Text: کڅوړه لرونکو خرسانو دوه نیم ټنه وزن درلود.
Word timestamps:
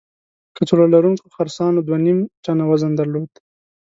کڅوړه 0.55 0.85
لرونکو 0.93 1.25
خرسانو 1.35 1.81
دوه 1.87 1.99
نیم 2.05 2.19
ټنه 2.43 2.63
وزن 2.69 2.91
درلود. 2.99 3.31